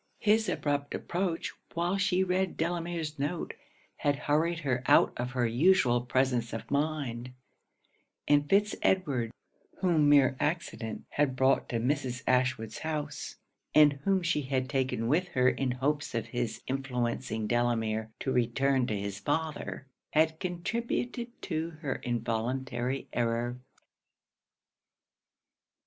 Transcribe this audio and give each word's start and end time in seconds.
His 0.17 0.49
abrupt 0.49 0.95
approach 0.95 1.53
while 1.75 1.95
she 1.95 2.23
read 2.23 2.57
Delamere's 2.57 3.19
note, 3.19 3.53
had 3.97 4.15
hurried 4.15 4.57
her 4.61 4.81
out 4.87 5.13
of 5.15 5.33
her 5.33 5.45
usual 5.45 6.01
presence 6.01 6.53
of 6.53 6.71
mind; 6.71 7.33
and 8.27 8.49
Fitz 8.49 8.75
Edward, 8.81 9.29
whom 9.77 10.09
mere 10.09 10.35
accident 10.39 11.03
had 11.09 11.35
brought 11.35 11.69
to 11.69 11.77
Mrs. 11.79 12.23
Ashwood's 12.25 12.79
house, 12.79 13.35
and 13.75 13.93
whom 14.03 14.23
she 14.23 14.41
had 14.41 14.67
taken 14.71 15.07
with 15.07 15.27
her 15.35 15.47
in 15.49 15.69
hopes 15.69 16.15
of 16.15 16.25
his 16.25 16.63
influencing 16.65 17.45
Delamere 17.45 18.09
to 18.21 18.31
return 18.31 18.87
to 18.87 18.97
his 18.99 19.19
father, 19.19 19.85
had 20.09 20.39
contributed 20.39 21.27
to 21.43 21.69
her 21.83 21.97
involuntary 21.97 23.07
error. 23.13 23.59